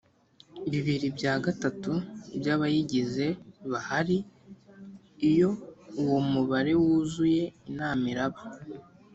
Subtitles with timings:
[0.71, 1.91] bibiri bya gatatu
[2.39, 3.25] by’abayigize
[3.71, 4.17] bahari
[5.29, 5.49] iyo
[6.01, 8.41] uwo mubare wuzuye inama iraba